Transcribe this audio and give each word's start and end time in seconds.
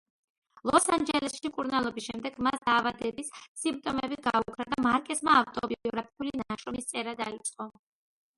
ლოს 0.67 0.85
ანჯელესში 0.95 1.51
მკურნალობის 1.51 2.07
შემდეგ 2.11 2.39
მას 2.47 2.57
დაავადების 2.63 3.29
სიმპტომები 3.65 4.17
გაუქრა 4.29 4.67
და 4.73 4.81
მარკესმა 4.87 5.37
ავტობიოგრაფიული 5.43 6.35
ნაშრომის 6.43 6.91
წერა 6.95 7.17
დაიწყო. 7.23 7.71